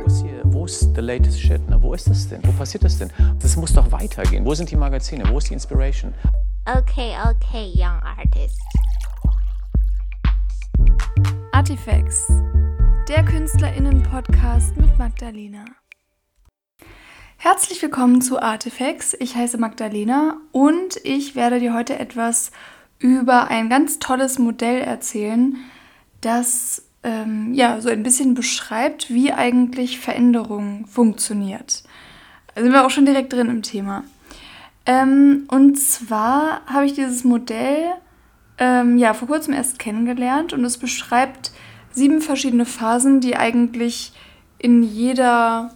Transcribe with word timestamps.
wo 0.00 0.06
ist 0.06 0.22
hier, 0.22 0.42
wo 0.44 0.64
ist 0.64 0.94
the 0.94 1.00
latest 1.00 1.40
shit? 1.40 1.68
Ne? 1.68 1.80
Wo 1.80 1.92
ist 1.94 2.08
das 2.08 2.28
denn? 2.28 2.40
Wo 2.44 2.52
passiert 2.52 2.84
das 2.84 2.98
denn? 2.98 3.10
Das 3.40 3.56
muss 3.56 3.72
doch 3.72 3.90
weitergehen. 3.92 4.44
Wo 4.44 4.54
sind 4.54 4.70
die 4.70 4.76
Magazine? 4.76 5.24
Wo 5.28 5.38
ist 5.38 5.50
die 5.50 5.54
Inspiration? 5.54 6.14
Okay, 6.64 7.14
okay, 7.28 7.72
young 7.74 8.00
artist. 8.02 8.58
Artifacts, 11.52 12.28
der 13.08 13.24
KünstlerInnen-Podcast 13.24 14.76
mit 14.76 14.96
Magdalena. 14.98 15.64
Herzlich 17.36 17.82
willkommen 17.82 18.22
zu 18.22 18.40
Artifacts. 18.40 19.14
Ich 19.18 19.34
heiße 19.34 19.58
Magdalena 19.58 20.38
und 20.52 20.96
ich 21.04 21.34
werde 21.34 21.60
dir 21.60 21.74
heute 21.74 21.98
etwas 21.98 22.52
über 22.98 23.48
ein 23.48 23.68
ganz 23.68 23.98
tolles 23.98 24.38
Modell 24.38 24.80
erzählen, 24.80 25.56
das 26.20 26.89
ähm, 27.02 27.54
ja 27.54 27.80
so 27.80 27.88
ein 27.88 28.02
bisschen 28.02 28.34
beschreibt, 28.34 29.10
wie 29.10 29.32
eigentlich 29.32 30.00
Veränderung 30.00 30.86
funktioniert. 30.86 31.82
Da 32.54 32.62
sind 32.62 32.72
wir 32.72 32.84
auch 32.84 32.90
schon 32.90 33.06
direkt 33.06 33.32
drin 33.32 33.48
im 33.48 33.62
Thema. 33.62 34.04
Ähm, 34.86 35.44
und 35.48 35.78
zwar 35.78 36.62
habe 36.66 36.86
ich 36.86 36.94
dieses 36.94 37.24
Modell 37.24 37.92
ähm, 38.58 38.98
ja 38.98 39.14
vor 39.14 39.28
kurzem 39.28 39.54
erst 39.54 39.78
kennengelernt 39.78 40.52
und 40.52 40.64
es 40.64 40.78
beschreibt 40.78 41.52
sieben 41.92 42.20
verschiedene 42.20 42.66
Phasen, 42.66 43.20
die 43.20 43.36
eigentlich 43.36 44.12
in 44.58 44.82
jeder 44.82 45.72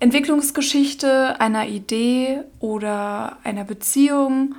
Entwicklungsgeschichte 0.00 1.40
einer 1.40 1.66
Idee 1.68 2.40
oder 2.58 3.38
einer 3.44 3.64
Beziehung 3.64 4.56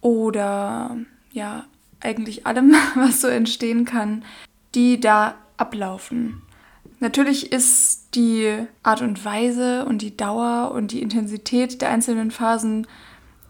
oder 0.00 0.96
ja, 1.32 1.64
eigentlich 2.00 2.46
allem, 2.46 2.74
was 2.94 3.20
so 3.20 3.28
entstehen 3.28 3.84
kann, 3.84 4.24
die 4.74 5.00
da 5.00 5.34
ablaufen. 5.56 6.42
Natürlich 7.00 7.50
ist 7.50 8.14
die 8.14 8.66
Art 8.82 9.00
und 9.00 9.24
Weise 9.24 9.86
und 9.86 10.02
die 10.02 10.16
Dauer 10.16 10.72
und 10.74 10.92
die 10.92 11.00
Intensität 11.00 11.80
der 11.80 11.90
einzelnen 11.90 12.30
Phasen 12.30 12.86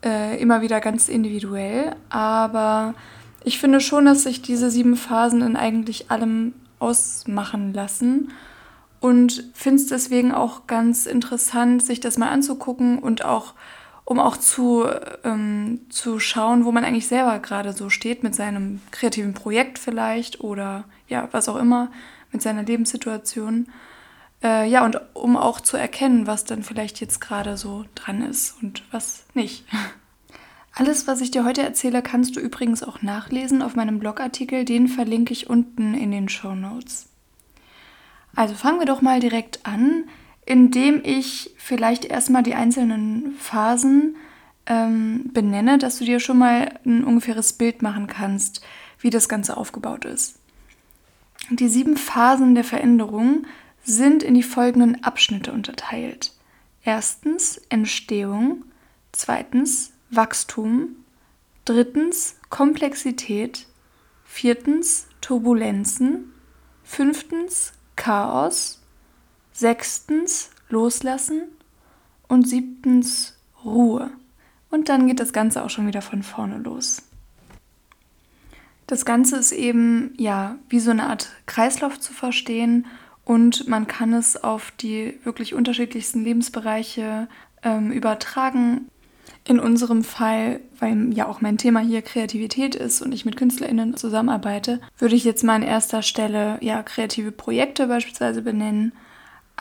äh, 0.05 0.41
immer 0.41 0.63
wieder 0.63 0.81
ganz 0.81 1.09
individuell, 1.09 1.97
aber 2.09 2.95
ich 3.43 3.59
finde 3.59 3.81
schon, 3.81 4.05
dass 4.05 4.23
sich 4.23 4.43
diese 4.43 4.71
sieben 4.71 4.97
Phasen 4.97 5.43
in 5.43 5.57
eigentlich 5.57 6.11
allem 6.11 6.55
ausmachen 6.79 7.75
lassen 7.75 8.33
und 9.01 9.51
finde 9.55 9.83
es 9.83 9.89
deswegen 9.89 10.33
auch 10.33 10.67
ganz 10.67 11.07
interessant, 11.07 11.83
sich 11.83 12.01
das 12.01 12.19
mal 12.19 12.29
anzugucken 12.29 12.99
und 12.99 13.25
auch 13.25 13.55
um 14.11 14.19
auch 14.19 14.37
zu, 14.37 14.87
ähm, 15.23 15.83
zu 15.89 16.19
schauen, 16.19 16.65
wo 16.65 16.73
man 16.73 16.85
eigentlich 16.85 17.07
selber 17.07 17.39
gerade 17.39 17.73
so 17.73 17.91
steht 17.91 18.25
mit 18.25 18.35
seinem 18.35 18.81
kreativen 18.91 19.35
Projekt 19.35 19.79
vielleicht 19.79 20.41
oder 20.41 20.83
ja, 21.07 21.29
was 21.31 21.49
auch 21.49 21.55
immer, 21.55 21.93
mit 22.33 22.43
seiner 22.43 22.65
Lebenssituation. 22.65 23.69
Äh, 24.43 24.69
ja, 24.69 24.85
und 24.85 25.01
um 25.15 25.37
auch 25.37 25.61
zu 25.61 25.77
erkennen, 25.77 26.27
was 26.27 26.45
dann 26.45 26.65
vielleicht 26.65 27.01
jetzt 27.01 27.21
gerade 27.21 27.57
so 27.57 27.85
dran 27.95 28.23
ist 28.23 28.61
und 28.61 28.83
was 28.91 29.27
nicht. 29.35 29.65
Alles, 30.75 31.07
was 31.07 31.21
ich 31.21 31.31
dir 31.31 31.45
heute 31.45 31.63
erzähle, 31.63 32.03
kannst 32.03 32.35
du 32.35 32.41
übrigens 32.41 32.83
auch 32.83 33.03
nachlesen 33.03 33.63
auf 33.63 33.77
meinem 33.77 34.01
Blogartikel. 34.01 34.65
Den 34.65 34.89
verlinke 34.89 35.33
ich 35.33 35.49
unten 35.49 35.95
in 35.95 36.11
den 36.11 36.29
Show 36.29 36.57
Notes. 36.57 37.07
Also 38.35 38.55
fangen 38.55 38.81
wir 38.81 38.87
doch 38.87 39.03
mal 39.03 39.21
direkt 39.21 39.65
an 39.65 40.07
indem 40.47 41.01
ich 41.05 41.55
vielleicht 41.57 42.05
erstmal 42.05 42.43
die 42.43 42.55
einzelnen 42.55 43.35
Phasen 43.39 44.17
ähm, 44.67 45.31
benenne, 45.33 45.79
dass 45.79 45.99
du 45.99 46.05
dir 46.05 46.21
schon 46.21 46.39
mal 46.39 46.79
ein 46.85 47.05
ungefähres 47.05 47.53
Bild 47.53 47.83
machen 47.83 48.07
kannst, 48.07 48.63
wie 49.01 49.11
das 49.11 49.29
Ganze 49.29 49.57
aufgebaut 49.57 50.05
ist. 50.05 50.39
Die 51.51 51.69
sieben 51.69 51.97
Phasen 51.97 52.55
der 52.55 52.65
Veränderung 52.65 53.47
sind 53.83 54.23
in 54.23 54.35
die 54.35 54.43
folgenden 54.43 55.03
Abschnitte 55.03 55.53
unterteilt. 55.53 56.33
Erstens 56.85 57.61
Entstehung, 57.69 58.65
zweitens 59.13 59.93
Wachstum, 60.11 60.97
drittens 61.65 62.37
Komplexität, 62.51 63.67
viertens 64.25 65.09
Turbulenzen, 65.21 66.33
fünftens 66.85 67.73
Chaos, 67.97 68.80
sechstens 69.61 70.51
loslassen 70.71 71.43
und 72.29 72.49
siebtens 72.49 73.37
Ruhe. 73.65 74.11
Und 74.71 74.89
dann 74.89 75.07
geht 75.07 75.21
das 75.21 75.33
Ganze 75.33 75.63
auch 75.63 75.71
schon 75.71 75.87
wieder 75.87 76.03
von 76.03 76.23
vorne 76.23 76.59
los. 76.59 77.03
Das 78.87 79.05
Ganze 79.05 79.37
ist 79.37 79.53
eben 79.53 80.15
ja 80.17 80.57
wie 80.69 80.81
so 80.81 80.91
eine 80.91 81.09
Art 81.09 81.29
Kreislauf 81.47 82.01
zu 82.01 82.13
verstehen 82.13 82.87
und 83.25 83.69
man 83.69 83.87
kann 83.87 84.15
es 84.15 84.43
auf 84.43 84.73
die 84.73 85.19
wirklich 85.23 85.55
unterschiedlichsten 85.55 86.25
Lebensbereiche 86.25 87.29
ähm, 87.63 87.93
übertragen. 87.93 88.89
In 89.47 89.61
unserem 89.61 90.05
Fall, 90.05 90.61
weil 90.79 91.13
ja 91.15 91.27
auch 91.27 91.41
mein 91.41 91.57
Thema 91.57 91.81
hier 91.81 92.03
Kreativität 92.03 92.75
ist 92.75 93.01
und 93.01 93.13
ich 93.13 93.25
mit 93.25 93.37
KünstlerInnen 93.37 93.97
zusammenarbeite, 93.97 94.81
würde 94.99 95.15
ich 95.15 95.25
jetzt 95.25 95.45
mal 95.45 95.55
an 95.55 95.63
erster 95.63 96.03
Stelle 96.03 96.59
ja 96.61 96.83
kreative 96.83 97.33
Projekte 97.33 97.87
beispielsweise 97.87 98.43
benennen 98.43 98.93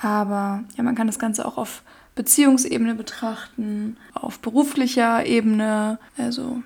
aber 0.01 0.63
ja, 0.75 0.83
man 0.83 0.95
kann 0.95 1.07
das 1.07 1.19
Ganze 1.19 1.45
auch 1.45 1.57
auf 1.57 1.83
Beziehungsebene 2.15 2.95
betrachten, 2.95 3.97
auf 4.13 4.39
beruflicher 4.39 5.25
Ebene, 5.25 5.99
also 6.17 6.61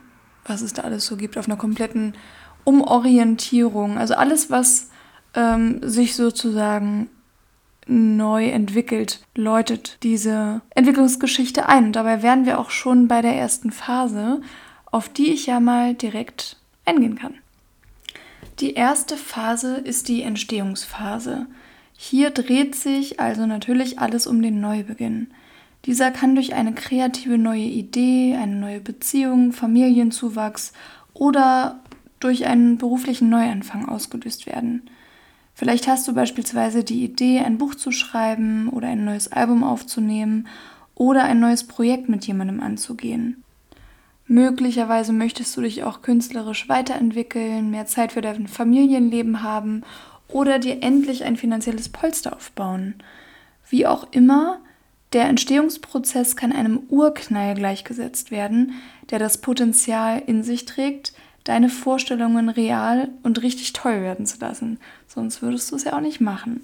was 0.45 0.61
es 0.61 0.73
da 0.73 0.83
alles 0.83 1.05
so 1.05 1.15
gibt, 1.15 1.37
auf 1.37 1.47
einer 1.47 1.57
kompletten 1.57 2.15
Umorientierung. 2.63 3.97
Also 3.97 4.15
alles, 4.15 4.49
was 4.49 4.89
ähm, 5.35 5.79
sich 5.81 6.15
sozusagen 6.15 7.09
neu 7.85 8.47
entwickelt, 8.47 9.21
läutet 9.35 9.97
diese 10.03 10.61
Entwicklungsgeschichte 10.71 11.67
ein. 11.67 11.85
Und 11.85 11.95
dabei 11.95 12.23
wären 12.23 12.45
wir 12.45 12.59
auch 12.59 12.69
schon 12.69 13.07
bei 13.07 13.21
der 13.21 13.35
ersten 13.35 13.71
Phase, 13.71 14.41
auf 14.85 15.09
die 15.09 15.31
ich 15.31 15.47
ja 15.47 15.59
mal 15.59 15.93
direkt 15.93 16.57
eingehen 16.85 17.17
kann. 17.17 17.35
Die 18.59 18.73
erste 18.73 19.17
Phase 19.17 19.77
ist 19.77 20.07
die 20.07 20.21
Entstehungsphase. 20.21 21.47
Hier 22.05 22.31
dreht 22.31 22.75
sich 22.75 23.21
also 23.21 23.45
natürlich 23.45 23.97
alles 23.97 24.27
um 24.27 24.41
den 24.41 24.59
Neubeginn. 24.59 25.27
Dieser 25.85 26.11
kann 26.11 26.35
durch 26.35 26.53
eine 26.53 26.73
kreative 26.73 27.37
neue 27.37 27.63
Idee, 27.63 28.35
eine 28.37 28.57
neue 28.57 28.81
Beziehung, 28.81 29.53
Familienzuwachs 29.53 30.73
oder 31.13 31.79
durch 32.19 32.45
einen 32.45 32.77
beruflichen 32.77 33.29
Neuanfang 33.29 33.87
ausgelöst 33.87 34.47
werden. 34.47 34.81
Vielleicht 35.53 35.87
hast 35.87 36.05
du 36.05 36.13
beispielsweise 36.13 36.83
die 36.83 37.05
Idee, 37.05 37.39
ein 37.39 37.57
Buch 37.57 37.73
zu 37.73 37.91
schreiben 37.91 38.67
oder 38.67 38.89
ein 38.89 39.05
neues 39.05 39.31
Album 39.31 39.63
aufzunehmen 39.63 40.47
oder 40.95 41.23
ein 41.23 41.39
neues 41.39 41.65
Projekt 41.65 42.09
mit 42.09 42.27
jemandem 42.27 42.59
anzugehen. 42.59 43.41
Möglicherweise 44.27 45.13
möchtest 45.13 45.55
du 45.55 45.61
dich 45.61 45.83
auch 45.83 46.01
künstlerisch 46.01 46.67
weiterentwickeln, 46.67 47.71
mehr 47.71 47.85
Zeit 47.85 48.11
für 48.11 48.21
dein 48.21 48.49
Familienleben 48.49 49.41
haben 49.41 49.83
oder 50.27 50.59
dir 50.59 50.81
endlich 50.81 51.23
ein 51.23 51.37
finanzielles 51.37 51.89
Polster 51.89 52.35
aufbauen. 52.35 52.95
Wie 53.69 53.87
auch 53.87 54.07
immer, 54.11 54.59
der 55.13 55.25
Entstehungsprozess 55.25 56.35
kann 56.35 56.51
einem 56.51 56.81
Urknall 56.89 57.53
gleichgesetzt 57.53 58.31
werden, 58.31 58.73
der 59.11 59.19
das 59.19 59.39
Potenzial 59.39 60.21
in 60.25 60.43
sich 60.43 60.65
trägt, 60.65 61.13
deine 61.43 61.69
Vorstellungen 61.69 62.49
real 62.49 63.09
und 63.21 63.41
richtig 63.41 63.73
toll 63.73 64.01
werden 64.01 64.25
zu 64.25 64.39
lassen. 64.39 64.79
Sonst 65.07 65.41
würdest 65.41 65.71
du 65.71 65.75
es 65.75 65.83
ja 65.83 65.93
auch 65.93 66.01
nicht 66.01 66.21
machen. 66.21 66.61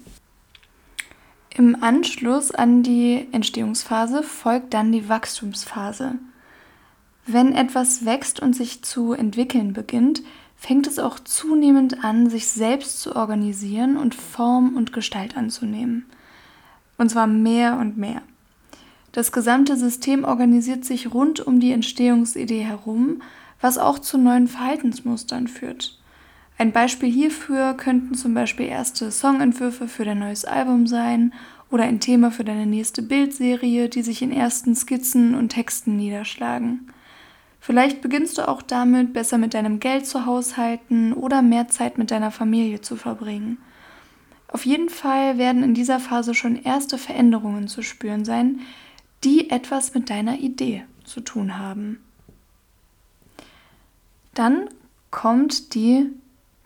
Im 1.55 1.83
Anschluss 1.83 2.51
an 2.51 2.83
die 2.83 3.27
Entstehungsphase 3.31 4.23
folgt 4.23 4.73
dann 4.73 4.91
die 4.91 5.09
Wachstumsphase. 5.09 6.15
Wenn 7.25 7.53
etwas 7.53 8.05
wächst 8.05 8.39
und 8.39 8.55
sich 8.55 8.81
zu 8.81 9.13
entwickeln 9.13 9.73
beginnt, 9.73 10.23
fängt 10.59 10.87
es 10.87 10.99
auch 10.99 11.19
zunehmend 11.19 12.03
an, 12.03 12.29
sich 12.29 12.47
selbst 12.47 13.01
zu 13.01 13.15
organisieren 13.15 13.95
und 13.95 14.13
Form 14.13 14.75
und 14.75 14.91
Gestalt 14.91 15.37
anzunehmen. 15.37 16.05
Und 16.97 17.09
zwar 17.09 17.27
mehr 17.27 17.77
und 17.77 17.97
mehr. 17.97 18.21
Das 19.13 19.31
gesamte 19.31 19.77
System 19.77 20.25
organisiert 20.25 20.83
sich 20.83 21.13
rund 21.13 21.39
um 21.39 21.61
die 21.61 21.71
Entstehungsidee 21.71 22.61
herum, 22.61 23.21
was 23.61 23.77
auch 23.77 23.99
zu 23.99 24.17
neuen 24.17 24.49
Verhaltensmustern 24.49 25.47
führt. 25.47 25.97
Ein 26.57 26.73
Beispiel 26.73 27.09
hierfür 27.09 27.73
könnten 27.73 28.15
zum 28.15 28.33
Beispiel 28.33 28.67
erste 28.67 29.11
Songentwürfe 29.11 29.87
für 29.87 30.03
dein 30.03 30.19
neues 30.19 30.43
Album 30.43 30.87
sein 30.87 31.33
oder 31.71 31.85
ein 31.85 32.01
Thema 32.01 32.31
für 32.31 32.43
deine 32.43 32.65
nächste 32.65 33.01
Bildserie, 33.01 33.87
die 33.87 34.01
sich 34.01 34.21
in 34.21 34.33
ersten 34.33 34.75
Skizzen 34.75 35.35
und 35.35 35.49
Texten 35.49 35.95
niederschlagen. 35.95 36.89
Vielleicht 37.59 38.01
beginnst 38.01 38.37
du 38.37 38.47
auch 38.47 38.61
damit, 38.61 39.13
besser 39.13 39.37
mit 39.37 39.53
deinem 39.53 39.79
Geld 39.79 40.07
zu 40.07 40.25
haushalten 40.25 41.13
oder 41.13 41.41
mehr 41.41 41.67
Zeit 41.67 41.97
mit 41.97 42.11
deiner 42.11 42.31
Familie 42.31 42.81
zu 42.81 42.95
verbringen. 42.95 43.57
Auf 44.47 44.65
jeden 44.65 44.89
Fall 44.89 45.37
werden 45.37 45.63
in 45.63 45.73
dieser 45.73 45.99
Phase 45.99 46.33
schon 46.33 46.61
erste 46.61 46.97
Veränderungen 46.97 47.67
zu 47.67 47.83
spüren 47.83 48.25
sein, 48.25 48.61
die 49.23 49.49
etwas 49.49 49.93
mit 49.93 50.09
deiner 50.09 50.39
Idee 50.39 50.85
zu 51.03 51.21
tun 51.21 51.57
haben. 51.57 51.99
Dann 54.33 54.69
kommt 55.11 55.75
die 55.75 56.07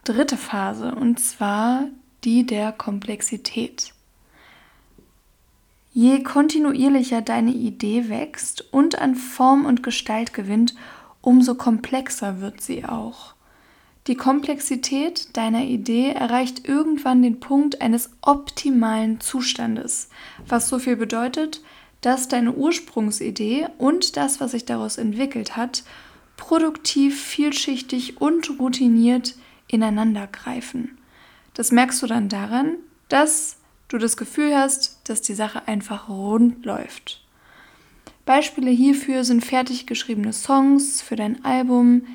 dritte 0.03 0.37
Phase 0.37 0.93
und 0.93 1.19
zwar 1.19 1.85
die 2.23 2.45
der 2.45 2.71
Komplexität. 2.71 3.92
Je 5.93 6.23
kontinuierlicher 6.23 7.21
deine 7.21 7.51
Idee 7.51 8.09
wächst 8.09 8.73
und 8.73 8.99
an 8.99 9.15
Form 9.15 9.65
und 9.65 9.83
Gestalt 9.83 10.33
gewinnt, 10.33 10.73
umso 11.21 11.53
komplexer 11.53 12.41
wird 12.41 12.61
sie 12.61 12.83
auch. 12.83 13.35
Die 14.07 14.15
Komplexität 14.15 15.37
deiner 15.37 15.63
Idee 15.63 16.09
erreicht 16.09 16.67
irgendwann 16.67 17.21
den 17.21 17.39
Punkt 17.39 17.81
eines 17.81 18.09
optimalen 18.21 19.21
Zustandes, 19.21 20.09
was 20.47 20.67
so 20.67 20.79
viel 20.79 20.97
bedeutet, 20.97 21.61
dass 22.01 22.27
deine 22.27 22.53
Ursprungsidee 22.53 23.67
und 23.77 24.17
das, 24.17 24.41
was 24.41 24.51
sich 24.51 24.65
daraus 24.65 24.97
entwickelt 24.97 25.55
hat, 25.55 25.83
produktiv, 26.35 27.21
vielschichtig 27.21 28.19
und 28.19 28.59
routiniert 28.59 29.35
ineinander 29.67 30.27
greifen. 30.27 30.97
Das 31.53 31.71
merkst 31.71 32.01
du 32.01 32.07
dann 32.07 32.27
daran, 32.27 32.75
dass 33.07 33.57
du 33.93 33.99
das 33.99 34.17
Gefühl 34.17 34.57
hast, 34.57 34.99
dass 35.05 35.21
die 35.21 35.35
Sache 35.35 35.67
einfach 35.67 36.09
rund 36.09 36.65
läuft. 36.65 37.23
Beispiele 38.25 38.71
hierfür 38.71 39.23
sind 39.23 39.45
fertig 39.45 39.85
geschriebene 39.85 40.33
Songs 40.33 41.01
für 41.01 41.15
dein 41.15 41.45
Album, 41.45 42.07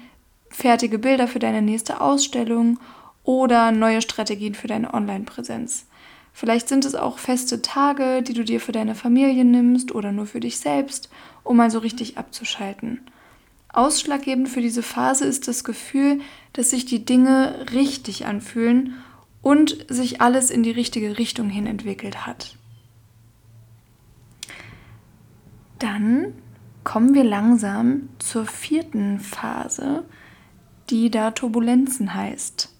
fertige 0.50 0.98
Bilder 0.98 1.28
für 1.28 1.38
deine 1.38 1.62
nächste 1.62 2.00
Ausstellung 2.00 2.80
oder 3.22 3.70
neue 3.70 4.02
Strategien 4.02 4.54
für 4.54 4.66
deine 4.66 4.92
Online-Präsenz. 4.92 5.86
Vielleicht 6.32 6.68
sind 6.68 6.84
es 6.84 6.94
auch 6.94 7.18
feste 7.18 7.62
Tage, 7.62 8.22
die 8.22 8.32
du 8.32 8.42
dir 8.42 8.60
für 8.60 8.72
deine 8.72 8.94
Familie 8.94 9.44
nimmst 9.44 9.94
oder 9.94 10.12
nur 10.12 10.26
für 10.26 10.40
dich 10.40 10.58
selbst, 10.58 11.10
um 11.44 11.56
mal 11.56 11.70
so 11.70 11.78
richtig 11.78 12.18
abzuschalten. 12.18 13.02
Ausschlaggebend 13.72 14.48
für 14.48 14.62
diese 14.62 14.82
Phase 14.82 15.26
ist 15.26 15.46
das 15.46 15.62
Gefühl, 15.62 16.20
dass 16.54 16.70
sich 16.70 16.86
die 16.86 17.04
Dinge 17.04 17.66
richtig 17.72 18.26
anfühlen 18.26 18.94
und 19.42 19.86
sich 19.88 20.20
alles 20.20 20.50
in 20.50 20.62
die 20.62 20.70
richtige 20.70 21.18
Richtung 21.18 21.48
hin 21.48 21.66
entwickelt 21.66 22.26
hat. 22.26 22.56
Dann 25.78 26.34
kommen 26.84 27.14
wir 27.14 27.24
langsam 27.24 28.08
zur 28.18 28.46
vierten 28.46 29.20
Phase, 29.20 30.04
die 30.90 31.10
da 31.10 31.30
Turbulenzen 31.30 32.14
heißt. 32.14 32.74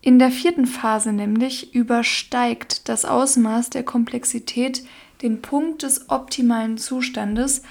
In 0.00 0.18
der 0.18 0.30
vierten 0.30 0.66
Phase 0.66 1.12
nämlich 1.12 1.74
übersteigt 1.74 2.88
das 2.88 3.04
Ausmaß 3.04 3.70
der 3.70 3.84
Komplexität 3.84 4.84
den 5.22 5.42
Punkt 5.42 5.82
des 5.82 6.10
optimalen 6.10 6.78
Zustandes, 6.78 7.62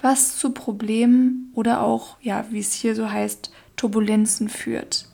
was 0.00 0.36
zu 0.36 0.50
Problemen 0.52 1.50
oder 1.54 1.82
auch, 1.82 2.16
ja, 2.20 2.46
wie 2.50 2.58
es 2.58 2.72
hier 2.72 2.94
so 2.94 3.10
heißt, 3.10 3.52
Turbulenzen 3.76 4.48
führt. 4.48 5.05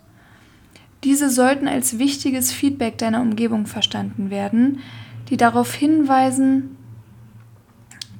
Diese 1.04 1.30
sollten 1.30 1.66
als 1.66 1.98
wichtiges 1.98 2.52
Feedback 2.52 2.98
deiner 2.98 3.20
Umgebung 3.20 3.66
verstanden 3.66 4.30
werden, 4.30 4.78
die 5.30 5.36
darauf 5.36 5.74
hinweisen, 5.74 6.76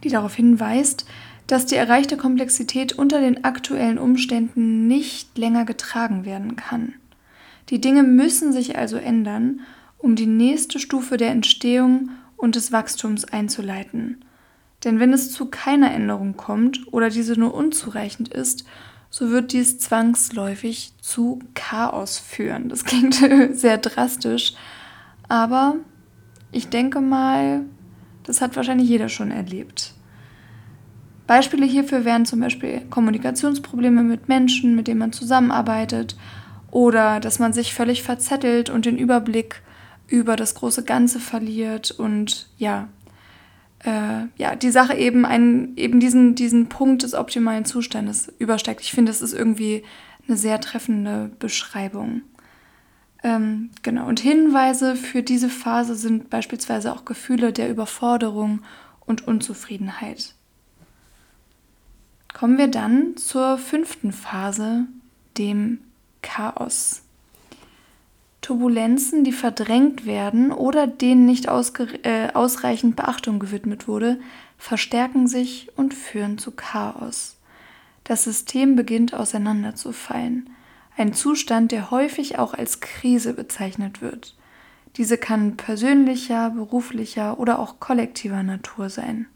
die 0.02 0.08
darauf 0.08 0.34
hinweist, 0.34 1.06
dass 1.46 1.66
die 1.66 1.76
erreichte 1.76 2.16
Komplexität 2.16 2.92
unter 2.92 3.20
den 3.20 3.44
aktuellen 3.44 3.98
Umständen 3.98 4.88
nicht 4.88 5.36
länger 5.38 5.64
getragen 5.64 6.24
werden 6.24 6.56
kann. 6.56 6.94
Die 7.68 7.80
Dinge 7.80 8.02
müssen 8.02 8.52
sich 8.52 8.76
also 8.76 8.96
ändern, 8.96 9.60
um 9.98 10.16
die 10.16 10.26
nächste 10.26 10.78
Stufe 10.78 11.16
der 11.16 11.30
Entstehung 11.30 12.10
und 12.36 12.56
des 12.56 12.72
Wachstums 12.72 13.24
einzuleiten. 13.24 14.24
Denn 14.84 14.98
wenn 14.98 15.12
es 15.12 15.30
zu 15.30 15.46
keiner 15.46 15.92
Änderung 15.92 16.36
kommt 16.36 16.92
oder 16.92 17.08
diese 17.08 17.38
nur 17.38 17.54
unzureichend 17.54 18.28
ist, 18.28 18.64
so 19.12 19.28
wird 19.28 19.52
dies 19.52 19.78
zwangsläufig 19.78 20.94
zu 21.02 21.38
Chaos 21.54 22.18
führen. 22.18 22.70
Das 22.70 22.84
klingt 22.86 23.14
sehr 23.52 23.76
drastisch, 23.76 24.54
aber 25.28 25.76
ich 26.50 26.70
denke 26.70 27.00
mal, 27.00 27.60
das 28.24 28.40
hat 28.40 28.56
wahrscheinlich 28.56 28.88
jeder 28.88 29.10
schon 29.10 29.30
erlebt. 29.30 29.92
Beispiele 31.26 31.66
hierfür 31.66 32.04
wären 32.04 32.24
zum 32.24 32.40
Beispiel 32.40 32.80
Kommunikationsprobleme 32.88 34.02
mit 34.02 34.28
Menschen, 34.28 34.74
mit 34.74 34.88
denen 34.88 34.98
man 34.98 35.12
zusammenarbeitet, 35.12 36.16
oder 36.70 37.20
dass 37.20 37.38
man 37.38 37.52
sich 37.52 37.74
völlig 37.74 38.02
verzettelt 38.02 38.70
und 38.70 38.86
den 38.86 38.96
Überblick 38.96 39.62
über 40.08 40.36
das 40.36 40.54
große 40.54 40.84
Ganze 40.84 41.20
verliert 41.20 41.90
und 41.90 42.48
ja, 42.56 42.88
äh, 43.84 44.26
ja, 44.36 44.54
die 44.54 44.70
Sache 44.70 44.94
eben 44.94 45.24
einen, 45.24 45.76
eben 45.76 46.00
diesen, 46.00 46.34
diesen 46.34 46.68
Punkt 46.68 47.02
des 47.02 47.14
optimalen 47.14 47.64
Zustandes 47.64 48.32
übersteigt. 48.38 48.80
Ich 48.80 48.92
finde, 48.92 49.10
das 49.10 49.22
ist 49.22 49.32
irgendwie 49.32 49.82
eine 50.28 50.36
sehr 50.36 50.60
treffende 50.60 51.30
Beschreibung. 51.38 52.22
Ähm, 53.24 53.70
genau. 53.82 54.06
Und 54.06 54.20
Hinweise 54.20 54.96
für 54.96 55.22
diese 55.22 55.48
Phase 55.48 55.94
sind 55.94 56.30
beispielsweise 56.30 56.92
auch 56.92 57.04
Gefühle 57.04 57.52
der 57.52 57.70
Überforderung 57.70 58.60
und 59.00 59.26
Unzufriedenheit. 59.26 60.34
Kommen 62.32 62.58
wir 62.58 62.68
dann 62.68 63.16
zur 63.16 63.58
fünften 63.58 64.12
Phase, 64.12 64.86
dem 65.38 65.78
Chaos. 66.22 67.02
Turbulenzen, 68.52 69.24
die 69.24 69.32
verdrängt 69.32 70.04
werden 70.04 70.52
oder 70.52 70.86
denen 70.86 71.24
nicht 71.24 71.46
äh, 71.46 72.28
ausreichend 72.34 72.96
Beachtung 72.96 73.38
gewidmet 73.38 73.88
wurde, 73.88 74.20
verstärken 74.58 75.26
sich 75.26 75.70
und 75.74 75.94
führen 75.94 76.36
zu 76.36 76.50
Chaos. 76.50 77.38
Das 78.04 78.24
System 78.24 78.76
beginnt 78.76 79.14
auseinanderzufallen, 79.14 80.50
ein 80.98 81.14
Zustand, 81.14 81.72
der 81.72 81.90
häufig 81.90 82.38
auch 82.38 82.52
als 82.52 82.80
Krise 82.80 83.32
bezeichnet 83.32 84.02
wird. 84.02 84.36
Diese 84.98 85.16
kann 85.16 85.56
persönlicher, 85.56 86.50
beruflicher 86.50 87.38
oder 87.38 87.58
auch 87.58 87.80
kollektiver 87.80 88.42
Natur 88.42 88.90
sein. 88.90 89.28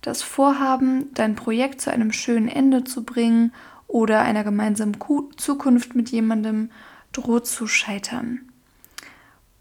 Das 0.00 0.22
Vorhaben, 0.22 1.12
dein 1.12 1.34
Projekt 1.34 1.82
zu 1.82 1.92
einem 1.92 2.12
schönen 2.12 2.48
Ende 2.48 2.84
zu 2.84 3.04
bringen 3.04 3.52
oder 3.88 4.22
einer 4.22 4.42
gemeinsamen 4.42 4.96
Zukunft 5.36 5.94
mit 5.94 6.08
jemandem 6.08 6.70
droht 7.16 7.46
zu 7.46 7.66
scheitern. 7.66 8.40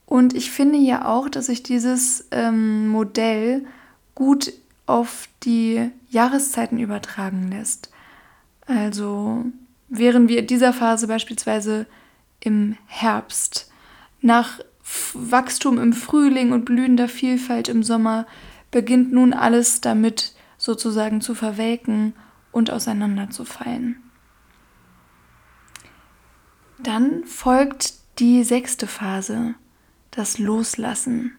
Und 0.06 0.36
ich 0.36 0.52
finde 0.52 0.78
ja 0.78 1.06
auch, 1.06 1.30
dass 1.30 1.48
sich 1.48 1.64
dieses 1.64 2.28
ähm, 2.32 2.88
Modell 2.90 3.66
gut 4.14 4.54
auf 4.86 5.28
die 5.44 5.90
Jahreszeiten 6.10 6.80
übertragen 6.80 7.50
lässt. 7.50 7.90
Also 8.68 9.46
wären 9.90 10.28
wir 10.28 10.40
in 10.40 10.48
dieser 10.48 10.74
Phase 10.74 11.08
beispielsweise 11.08 11.88
im 12.40 12.78
Herbst, 12.86 13.72
nach 14.22 14.60
Wachstum 15.14 15.80
im 15.80 15.94
Frühling 15.94 16.52
und 16.52 16.66
blühender 16.66 17.08
Vielfalt 17.08 17.68
im 17.68 17.82
Sommer, 17.82 18.28
beginnt 18.70 19.12
nun 19.12 19.34
alles 19.34 19.82
damit 19.82 20.34
sozusagen 20.58 21.22
zu 21.22 21.34
verwelken 21.34 22.14
und 22.52 22.72
auseinanderzufallen. 22.72 24.05
Dann 26.86 27.24
folgt 27.26 27.96
die 28.20 28.44
sechste 28.44 28.86
Phase, 28.86 29.56
das 30.12 30.38
Loslassen. 30.38 31.36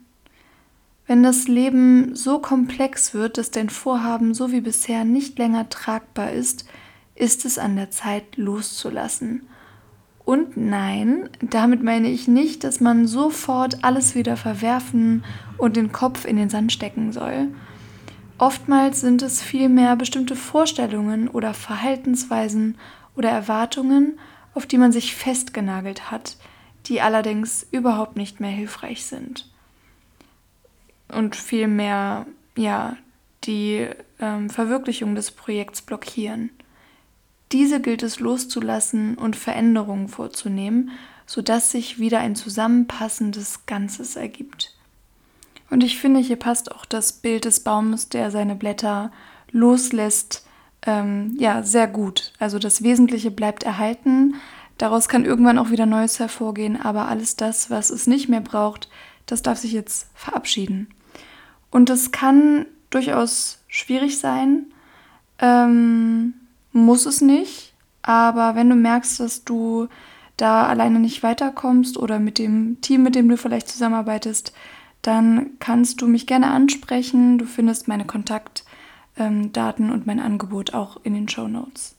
Wenn 1.07 1.23
das 1.23 1.47
Leben 1.47 2.17
so 2.17 2.41
komplex 2.41 3.15
wird, 3.15 3.39
dass 3.39 3.53
dein 3.53 3.71
Vorhaben 3.71 4.35
so 4.35 4.51
wie 4.51 4.61
bisher 4.61 5.05
nicht 5.05 5.39
länger 5.39 5.69
tragbar 5.69 6.33
ist, 6.33 6.67
ist 7.15 7.45
es 7.45 7.59
an 7.59 7.77
der 7.77 7.93
Zeit 7.93 8.37
loszulassen. 8.37 9.47
Und 10.25 10.57
nein, 10.57 11.31
damit 11.41 11.81
meine 11.81 12.11
ich 12.11 12.27
nicht, 12.27 12.65
dass 12.65 12.81
man 12.81 13.07
sofort 13.07 13.85
alles 13.85 14.17
wieder 14.17 14.37
verwerfen 14.37 15.23
und 15.59 15.77
den 15.77 15.93
Kopf 15.93 16.25
in 16.25 16.39
den 16.39 16.51
Sand 16.51 16.73
stecken 16.73 17.13
soll. 17.13 17.55
Oftmals 18.39 19.01
sind 19.01 19.23
es 19.23 19.43
vielmehr 19.43 19.95
bestimmte 19.95 20.35
Vorstellungen 20.35 21.29
oder 21.29 21.55
Verhaltensweisen 21.55 22.77
oder 23.15 23.31
Erwartungen, 23.31 24.19
auf 24.57 24.67
die 24.67 24.79
man 24.79 24.91
sich 24.91 25.15
festgenagelt 25.15 26.11
hat, 26.11 26.39
die 26.87 27.03
allerdings 27.03 27.67
überhaupt 27.71 28.17
nicht 28.17 28.41
mehr 28.41 28.51
hilfreich 28.51 29.05
sind. 29.05 29.51
Und 31.09 31.37
vielmehr, 31.37 32.27
ja, 32.57 32.97
die 33.45 33.87
ähm, 34.19 34.49
Verwirklichung 34.49 35.15
des 35.15 35.31
Projekts 35.31 35.83
blockieren. 35.83 36.51
Diese 37.53 37.83
gilt 37.83 38.03
es 38.03 38.19
loszulassen 38.19 39.17
und 39.17 39.37
Veränderungen 39.37 40.09
vorzunehmen, 40.09 40.91
sodass 41.27 41.71
sich 41.71 41.99
wieder 41.99 42.21
ein 42.21 42.35
zusammenpassendes 42.35 43.67
Ganzes 43.67 44.17
ergibt. 44.17 44.75
Und 45.69 45.85
ich 45.85 45.99
finde, 45.99 46.21
hier 46.21 46.37
passt 46.37 46.73
auch 46.73 46.87
das 46.87 47.13
Bild 47.13 47.45
des 47.45 47.61
Baumes, 47.61 48.09
der 48.09 48.31
seine 48.31 48.55
Blätter 48.55 49.13
loslässt, 49.51 50.47
ähm, 50.87 51.35
ja, 51.39 51.63
sehr 51.63 51.89
gut. 51.89 52.33
Also 52.39 52.59
das 52.59 52.83
Wesentliche 52.83 53.31
bleibt 53.31 53.65
erhalten. 53.65 54.37
Daraus 54.79 55.09
kann 55.09 55.25
irgendwann 55.25 55.59
auch 55.59 55.71
wieder 55.71 55.87
Neues 55.87 56.19
hervorgehen, 56.19 56.81
aber 56.81 57.09
alles 57.09 57.37
das, 57.37 57.71
was 57.71 57.91
es 57.91 58.07
nicht 58.07 58.29
mehr 58.29 58.41
braucht, 58.41 58.89
das 59.27 59.43
darf 59.43 59.59
sich 59.59 59.73
jetzt 59.73 60.09
verabschieden. 60.15 60.89
Und 61.71 61.89
das 61.89 62.13
kann 62.13 62.67
durchaus 62.91 63.59
schwierig 63.69 64.19
sein, 64.19 64.67
ähm, 65.39 66.35
muss 66.73 67.07
es 67.07 67.21
nicht, 67.21 67.75
aber 68.03 68.55
wenn 68.55 68.71
du 68.71 68.77
merkst, 68.77 69.19
dass 69.21 69.45
du 69.45 69.89
da 70.37 70.67
alleine 70.67 71.01
nicht 71.01 71.23
weiterkommst 71.23 71.97
oder 71.97 72.19
mit 72.19 72.39
dem 72.39 72.81
Team, 72.83 73.03
mit 73.03 73.15
dem 73.15 73.29
du 73.29 73.37
vielleicht 73.37 73.69
zusammenarbeitest, 73.69 74.53
dann 75.03 75.51
kannst 75.59 76.03
du 76.03 76.09
mich 76.09 76.27
gerne 76.27 76.51
ansprechen. 76.51 77.39
Du 77.39 77.47
findest 77.47 77.89
meine 77.89 78.05
Kontaktdaten 79.17 79.91
und 79.91 80.07
mein 80.07 80.21
Angebot 80.21 80.75
auch 80.75 80.99
in 81.03 81.15
den 81.15 81.29
Show 81.29 81.49
Notes. 81.49 81.95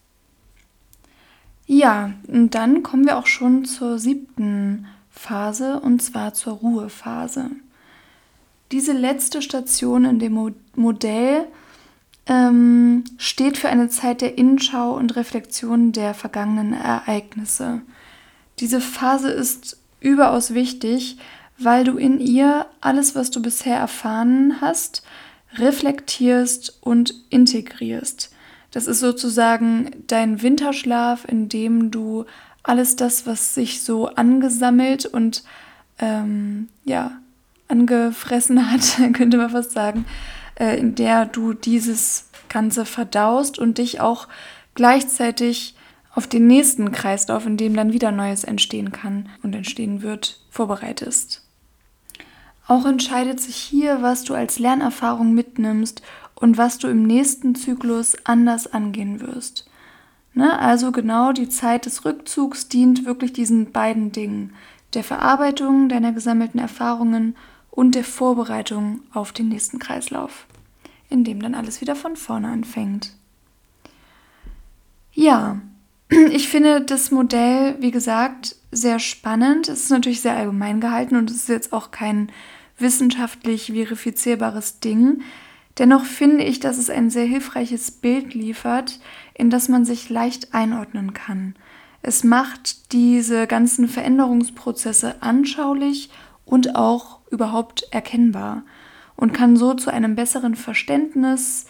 Ja, 1.65 2.13
und 2.27 2.51
dann 2.51 2.83
kommen 2.83 3.05
wir 3.05 3.17
auch 3.17 3.25
schon 3.25 3.65
zur 3.65 3.99
siebten 3.99 4.87
Phase 5.11 5.79
und 5.79 6.01
zwar 6.01 6.33
zur 6.33 6.53
Ruhephase. 6.53 7.51
Diese 8.71 8.93
letzte 8.93 9.41
Station 9.41 10.05
in 10.05 10.19
dem 10.19 10.33
Mo 10.33 10.51
Modell 10.75 11.47
ähm, 12.27 13.03
steht 13.17 13.57
für 13.57 13.69
eine 13.69 13.89
Zeit 13.89 14.21
der 14.21 14.37
Innenschau 14.37 14.93
und 14.95 15.15
Reflexion 15.15 15.91
der 15.91 16.13
vergangenen 16.13 16.73
Ereignisse. 16.73 17.81
Diese 18.59 18.79
Phase 18.79 19.29
ist 19.29 19.77
überaus 19.99 20.53
wichtig, 20.53 21.17
weil 21.57 21.83
du 21.83 21.97
in 21.97 22.19
ihr 22.19 22.67
alles, 22.81 23.15
was 23.15 23.31
du 23.31 23.41
bisher 23.41 23.77
erfahren 23.77 24.57
hast, 24.61 25.03
reflektierst 25.59 26.77
und 26.81 27.13
integrierst. 27.29 28.31
Das 28.71 28.87
ist 28.87 28.99
sozusagen 28.99 29.91
dein 30.07 30.41
Winterschlaf, 30.41 31.25
in 31.25 31.49
dem 31.49 31.91
du 31.91 32.25
alles 32.63 32.95
das, 32.95 33.25
was 33.25 33.53
sich 33.53 33.81
so 33.81 34.07
angesammelt 34.07 35.05
und 35.05 35.43
ähm, 35.99 36.67
ja, 36.83 37.11
angefressen 37.67 38.71
hat, 38.71 38.81
könnte 39.13 39.37
man 39.37 39.49
fast 39.49 39.71
sagen, 39.71 40.05
äh, 40.55 40.77
in 40.77 40.95
der 40.95 41.25
du 41.25 41.53
dieses 41.53 42.29
Ganze 42.49 42.85
verdaust 42.85 43.57
und 43.57 43.77
dich 43.77 43.99
auch 43.99 44.27
gleichzeitig 44.75 45.75
auf 46.13 46.27
den 46.27 46.47
nächsten 46.47 46.91
Kreislauf, 46.91 47.45
in 47.45 47.57
dem 47.57 47.75
dann 47.75 47.93
wieder 47.93 48.11
Neues 48.11 48.43
entstehen 48.43 48.91
kann 48.91 49.29
und 49.43 49.53
entstehen 49.53 50.01
wird, 50.01 50.39
vorbereitest. 50.49 51.46
Auch 52.67 52.85
entscheidet 52.85 53.39
sich 53.39 53.55
hier, 53.55 54.01
was 54.01 54.23
du 54.23 54.33
als 54.33 54.59
Lernerfahrung 54.59 55.33
mitnimmst 55.33 56.01
und 56.35 56.57
was 56.57 56.77
du 56.77 56.87
im 56.87 57.03
nächsten 57.03 57.55
Zyklus 57.55 58.15
anders 58.25 58.71
angehen 58.71 59.21
wirst. 59.21 59.69
Ne? 60.33 60.59
Also 60.59 60.91
genau 60.91 61.31
die 61.31 61.49
Zeit 61.49 61.85
des 61.85 62.05
Rückzugs 62.05 62.67
dient 62.67 63.05
wirklich 63.05 63.33
diesen 63.33 63.71
beiden 63.71 64.11
Dingen, 64.11 64.53
der 64.93 65.03
Verarbeitung 65.03 65.89
deiner 65.89 66.11
gesammelten 66.11 66.59
Erfahrungen 66.59 67.35
und 67.71 67.95
der 67.95 68.03
Vorbereitung 68.03 69.01
auf 69.13 69.31
den 69.31 69.47
nächsten 69.49 69.79
Kreislauf, 69.79 70.45
in 71.09 71.23
dem 71.23 71.41
dann 71.41 71.55
alles 71.55 71.81
wieder 71.81 71.95
von 71.95 72.15
vorne 72.15 72.49
anfängt. 72.49 73.13
Ja, 75.13 75.61
ich 76.09 76.49
finde 76.49 76.81
das 76.81 77.11
Modell, 77.11 77.75
wie 77.79 77.91
gesagt, 77.91 78.55
sehr 78.71 78.99
spannend. 78.99 79.69
Es 79.69 79.83
ist 79.83 79.89
natürlich 79.89 80.21
sehr 80.21 80.35
allgemein 80.35 80.81
gehalten 80.81 81.15
und 81.15 81.29
es 81.29 81.37
ist 81.37 81.49
jetzt 81.49 81.73
auch 81.73 81.91
kein 81.91 82.31
wissenschaftlich 82.77 83.71
verifizierbares 83.73 84.79
Ding. 84.79 85.21
Dennoch 85.77 86.05
finde 86.05 86.43
ich, 86.43 86.59
dass 86.59 86.77
es 86.77 86.89
ein 86.89 87.09
sehr 87.09 87.25
hilfreiches 87.25 87.91
Bild 87.91 88.33
liefert, 88.33 88.99
in 89.33 89.49
das 89.49 89.69
man 89.69 89.85
sich 89.85 90.09
leicht 90.09 90.53
einordnen 90.53 91.13
kann. 91.13 91.55
Es 92.01 92.23
macht 92.23 92.93
diese 92.93 93.47
ganzen 93.47 93.87
Veränderungsprozesse 93.87 95.21
anschaulich 95.21 96.09
und 96.45 96.75
auch 96.75 97.19
überhaupt 97.29 97.87
erkennbar 97.91 98.63
und 99.15 99.33
kann 99.33 99.57
so 99.57 99.73
zu 99.73 99.91
einem 99.91 100.15
besseren 100.15 100.55
Verständnis 100.55 101.65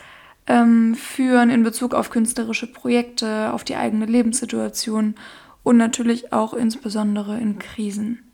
ähm, 0.46 0.96
führen 0.96 1.50
in 1.50 1.64
Bezug 1.64 1.94
auf 1.94 2.10
künstlerische 2.10 2.72
Projekte, 2.72 3.52
auf 3.52 3.64
die 3.64 3.76
eigene 3.76 4.06
Lebenssituation 4.06 5.16
und 5.64 5.78
natürlich 5.78 6.32
auch 6.32 6.54
insbesondere 6.54 7.40
in 7.40 7.60
Krisen. 7.60 8.27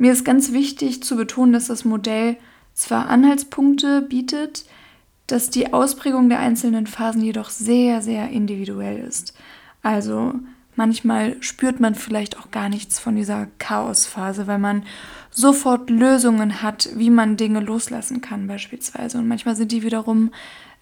Mir 0.00 0.14
ist 0.14 0.24
ganz 0.24 0.52
wichtig 0.52 1.02
zu 1.02 1.14
betonen, 1.14 1.52
dass 1.52 1.66
das 1.66 1.84
Modell 1.84 2.38
zwar 2.72 3.10
Anhaltspunkte 3.10 4.00
bietet, 4.00 4.64
dass 5.26 5.50
die 5.50 5.74
Ausprägung 5.74 6.30
der 6.30 6.38
einzelnen 6.38 6.86
Phasen 6.86 7.22
jedoch 7.22 7.50
sehr, 7.50 8.00
sehr 8.00 8.30
individuell 8.30 8.98
ist. 8.98 9.34
Also 9.82 10.32
manchmal 10.74 11.36
spürt 11.42 11.80
man 11.80 11.94
vielleicht 11.94 12.38
auch 12.38 12.50
gar 12.50 12.70
nichts 12.70 12.98
von 12.98 13.14
dieser 13.14 13.48
Chaosphase, 13.58 14.46
weil 14.46 14.58
man 14.58 14.84
sofort 15.30 15.90
Lösungen 15.90 16.62
hat, 16.62 16.88
wie 16.94 17.10
man 17.10 17.36
Dinge 17.36 17.60
loslassen 17.60 18.22
kann 18.22 18.46
beispielsweise. 18.46 19.18
Und 19.18 19.28
manchmal 19.28 19.54
sind 19.54 19.70
die 19.70 19.82
wiederum 19.82 20.30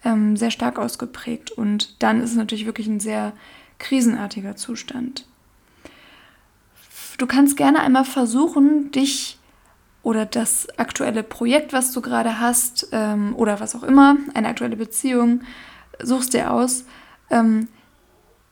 ähm, 0.05 0.37
sehr 0.37 0.49
stark 0.49 0.79
ausgeprägt. 0.79 1.51
Und 1.51 2.01
dann 2.01 2.21
ist 2.21 2.29
es 2.29 2.37
natürlich 2.37 2.65
wirklich 2.65 2.87
ein 2.87 3.01
sehr 3.01 3.33
krisenartiger 3.79 4.55
Zustand. 4.55 5.25
Du 7.19 7.27
kannst 7.27 7.57
gerne 7.57 7.81
einmal 7.81 8.05
versuchen, 8.05 8.91
dich 8.91 9.37
oder 10.03 10.25
das 10.25 10.69
aktuelle 10.79 11.21
Projekt, 11.21 11.73
was 11.73 11.91
du 11.91 11.99
gerade 11.99 12.39
hast, 12.39 12.87
ähm, 12.93 13.35
oder 13.35 13.59
was 13.59 13.75
auch 13.75 13.83
immer, 13.83 14.15
eine 14.33 14.47
aktuelle 14.47 14.77
Beziehung, 14.77 15.41
suchst 16.01 16.33
dir 16.33 16.53
aus, 16.53 16.85
ähm, 17.29 17.67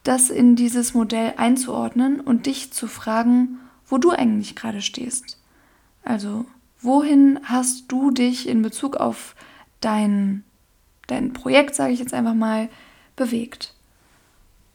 das 0.04 0.30
in 0.30 0.58
dieses 0.58 0.94
Modell 0.94 1.36
einzuordnen 1.38 2.20
und 2.20 2.46
dich 2.46 2.74
zu 2.74 2.88
fragen, 2.88 3.60
wo 3.88 3.98
du 3.98 4.12
eigentlich 4.12 4.58
gerade 4.58 4.82
stehst. 4.82 5.40
Also, 6.04 6.46
wohin 6.82 7.40
hast 7.44 7.90
du 7.90 8.12
dich 8.12 8.50
in 8.50 8.62
Bezug 8.62 8.98
auf 8.98 9.34
dein, 9.80 10.44
dein 11.08 11.32
Projekt, 11.32 11.74
sage 11.74 11.94
ich 11.94 12.00
jetzt 12.00 12.14
einfach 12.14 12.34
mal, 12.34 12.68
bewegt? 13.16 13.74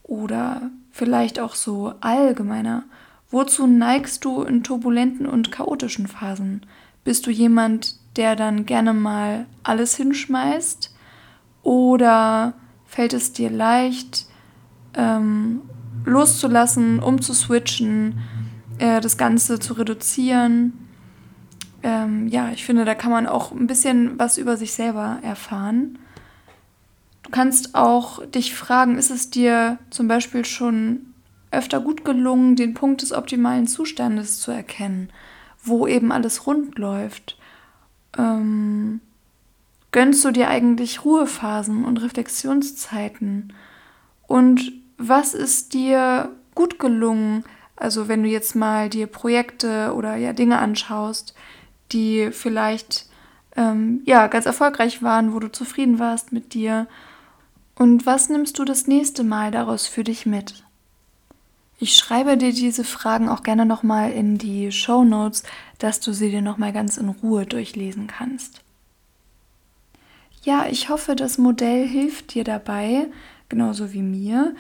Oder 0.03 0.71
vielleicht 0.91 1.39
auch 1.41 1.55
so 1.55 1.93
allgemeiner. 2.01 2.85
Wozu 3.33 3.67
neigst 3.67 4.27
du 4.27 4.43
in 4.43 4.63
turbulenten 4.63 5.25
und 5.25 5.51
chaotischen 5.51 6.07
Phasen? 6.07 6.67
Bist 7.03 7.27
du 7.27 7.31
jemand, 7.31 7.97
der 8.17 8.37
dann 8.37 8.67
gerne 8.67 8.93
mal 8.93 9.47
alles 9.63 9.97
hinschmeißt? 9.97 10.95
Oder 11.63 12.53
fällt 12.85 13.15
es 13.15 13.33
dir 13.33 13.49
leicht, 13.49 14.27
ähm, 14.95 15.63
loszulassen, 16.05 16.99
umzuswitchen, 16.99 18.19
äh, 18.77 19.01
das 19.01 19.17
Ganze 19.17 19.59
zu 19.59 19.73
reduzieren? 19.73 20.75
Ähm, 21.83 22.29
ja, 22.29 22.51
ich 22.51 22.67
finde, 22.67 22.85
da 22.85 22.95
kann 22.95 23.11
man 23.11 23.27
auch 23.27 23.51
ein 23.51 23.67
bisschen 23.67 24.19
was 24.19 24.37
über 24.37 24.59
sich 24.59 24.75
selber 24.75 25.21
erfahren. 25.23 25.99
Du 27.23 27.31
kannst 27.31 27.75
auch 27.75 28.27
dich 28.27 28.55
fragen, 28.55 28.99
ist 28.99 29.11
es 29.11 29.31
dir 29.31 29.79
zum 29.89 30.07
Beispiel 30.07 30.45
schon 30.45 31.12
öfter 31.53 31.81
gut 31.81 32.05
gelungen, 32.05 32.57
den 32.57 32.75
Punkt 32.75 33.03
des 33.03 33.13
optimalen 33.13 33.67
Zustandes 33.67 34.41
zu 34.41 34.51
erkennen, 34.51 35.11
wo 35.63 35.87
eben 35.87 36.11
alles 36.11 36.47
rund 36.47 36.79
läuft. 36.79 37.39
Ähm, 38.19 39.01
gönnst 39.93 40.25
du 40.25 40.31
dir 40.31 40.49
eigentlich 40.49 41.05
Ruhephasen 41.05 41.85
und 41.85 41.99
Reflexionszeiten? 41.99 43.53
Und 44.27 44.73
was 44.99 45.35
ist 45.35 45.75
dir 45.75 46.31
gut 46.55 46.79
gelungen? 46.79 47.45
Also 47.77 48.09
wenn 48.09 48.23
du 48.23 48.29
jetzt 48.29 48.55
mal 48.55 48.89
dir 48.89 49.07
Projekte 49.07 49.93
oder 49.95 50.17
ja 50.17 50.33
Dinge 50.33 50.59
anschaust, 50.59 51.35
die 51.93 52.31
vielleicht 52.33 53.07
ähm, 53.57 54.03
ja 54.05 54.27
ganz 54.29 54.47
erfolgreich 54.47 55.03
waren, 55.03 55.35
wo 55.35 55.39
du 55.39 55.51
zufrieden 55.51 55.99
warst 55.99 56.33
mit 56.33 56.55
dir. 56.55 56.87
Und 57.75 58.07
was 58.07 58.29
nimmst 58.29 58.59
du 58.59 58.65
das 58.65 58.87
nächste 58.87 59.25
Mal 59.25 59.51
daraus 59.51 59.87
für 59.87 60.05
dich 60.05 60.27
mit? 60.27 60.65
Ich 61.83 61.97
schreibe 61.97 62.37
dir 62.37 62.53
diese 62.53 62.85
Fragen 62.85 63.29
auch 63.29 63.43
gerne 63.43 63.67
nochmal 63.67 64.13
in 64.13 64.39
die 64.39 64.71
Show 64.71 65.03
Notes, 65.03 65.43
dass 65.81 65.99
du 65.99 66.13
sie 66.13 66.31
dir 66.31 66.41
nochmal 66.41 66.73
ganz 66.73 66.97
in 66.97 67.09
Ruhe 67.09 67.45
durchlesen 67.45 68.07
kannst. 68.07 68.61
Ja, 70.45 70.67
ich 70.71 70.91
hoffe, 70.91 71.17
das 71.17 71.39
Modell 71.39 71.85
hilft 71.85 72.35
dir 72.35 72.45
dabei, 72.45 73.09
genauso 73.49 73.93
wie 73.93 74.03
mir, 74.03 74.55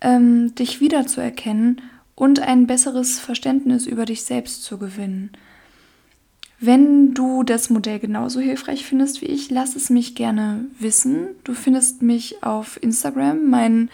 ähm, 0.00 0.52
dich 0.56 0.80
wiederzuerkennen 0.80 1.80
und 2.16 2.40
ein 2.40 2.66
besseres 2.66 3.20
Verständnis 3.20 3.86
über 3.86 4.04
dich 4.04 4.24
selbst 4.24 4.64
zu 4.64 4.76
gewinnen. 4.76 5.30
Wenn 6.58 7.14
du 7.14 7.44
das 7.44 7.70
Modell 7.70 8.00
genauso 8.00 8.40
hilfreich 8.40 8.84
findest 8.84 9.20
wie 9.20 9.26
ich, 9.26 9.48
lass 9.48 9.76
es 9.76 9.90
mich 9.90 10.16
gerne 10.16 10.64
wissen. 10.80 11.36
Du 11.44 11.54
findest 11.54 12.02
mich 12.02 12.42
auf 12.42 12.82
Instagram. 12.82 13.48
Mein 13.48 13.90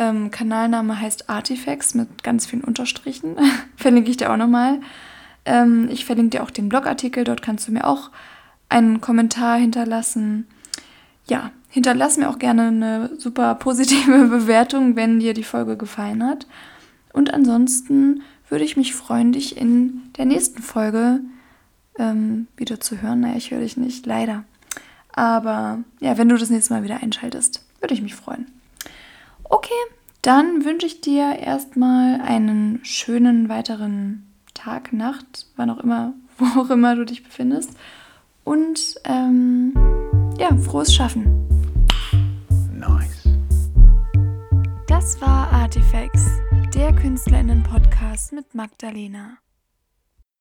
ähm, 0.00 0.30
Kanalname 0.30 0.98
heißt 0.98 1.28
Artifacts 1.28 1.94
mit 1.94 2.24
ganz 2.24 2.46
vielen 2.46 2.64
Unterstrichen. 2.64 3.36
verlinke 3.76 4.10
ich 4.10 4.16
dir 4.16 4.32
auch 4.32 4.38
nochmal. 4.38 4.80
Ähm, 5.44 5.88
ich 5.92 6.06
verlinke 6.06 6.38
dir 6.38 6.42
auch 6.42 6.50
den 6.50 6.70
Blogartikel, 6.70 7.24
dort 7.24 7.42
kannst 7.42 7.68
du 7.68 7.72
mir 7.72 7.86
auch 7.86 8.10
einen 8.70 9.02
Kommentar 9.02 9.58
hinterlassen. 9.58 10.46
Ja, 11.26 11.50
hinterlass 11.68 12.16
mir 12.16 12.30
auch 12.30 12.38
gerne 12.38 12.68
eine 12.68 13.10
super 13.18 13.54
positive 13.56 14.26
Bewertung, 14.28 14.96
wenn 14.96 15.20
dir 15.20 15.34
die 15.34 15.44
Folge 15.44 15.76
gefallen 15.76 16.24
hat. 16.24 16.46
Und 17.12 17.34
ansonsten 17.34 18.22
würde 18.48 18.64
ich 18.64 18.78
mich 18.78 18.94
freuen, 18.94 19.32
dich 19.32 19.56
in 19.58 20.00
der 20.16 20.24
nächsten 20.24 20.62
Folge 20.62 21.20
ähm, 21.98 22.46
wieder 22.56 22.80
zu 22.80 23.02
hören. 23.02 23.20
Naja, 23.20 23.36
ich 23.36 23.50
höre 23.50 23.60
dich 23.60 23.76
nicht, 23.76 24.06
leider. 24.06 24.44
Aber 25.12 25.80
ja, 26.00 26.16
wenn 26.16 26.28
du 26.30 26.38
das 26.38 26.48
nächste 26.48 26.72
Mal 26.72 26.84
wieder 26.84 27.02
einschaltest, 27.02 27.64
würde 27.80 27.92
ich 27.92 28.00
mich 28.00 28.14
freuen. 28.14 28.46
Okay, 29.50 29.74
dann 30.22 30.64
wünsche 30.64 30.86
ich 30.86 31.00
dir 31.00 31.36
erstmal 31.40 32.20
einen 32.20 32.78
schönen 32.84 33.48
weiteren 33.48 34.32
Tag, 34.54 34.92
Nacht, 34.92 35.48
wann 35.56 35.70
auch 35.70 35.80
immer, 35.80 36.14
wo 36.38 36.60
auch 36.60 36.70
immer 36.70 36.94
du 36.94 37.04
dich 37.04 37.24
befindest. 37.24 37.72
Und 38.44 38.94
ähm, 39.04 39.74
ja, 40.38 40.56
frohes 40.56 40.94
Schaffen. 40.94 41.48
Nice. 42.72 43.28
Das 44.86 45.20
war 45.20 45.52
Artifacts, 45.52 46.26
der 46.72 46.94
Künstlerinnen-Podcast 46.94 48.32
mit 48.32 48.54
Magdalena. 48.54 49.38